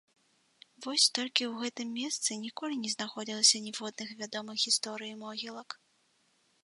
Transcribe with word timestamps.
Вось 0.85 1.03
толькі 1.17 1.43
ў 1.51 1.65
гэтым 1.65 1.91
месцы 1.99 2.37
ніколі 2.45 2.75
не 2.85 2.91
знаходзілася 2.95 3.61
ніводных 3.67 4.09
вядомых 4.23 4.57
гісторыі 4.67 5.19
могілак. 5.23 5.69